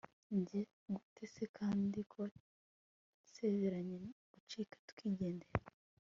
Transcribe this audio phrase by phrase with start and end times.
[0.37, 0.61] njye
[0.93, 2.21] gute se kandi, ko
[3.27, 3.97] twasezeranye
[4.33, 5.47] gucika tukigendera